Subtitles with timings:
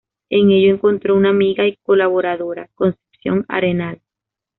[0.31, 4.01] En ello encontró una amiga y colaboradora, Concepción Arenal.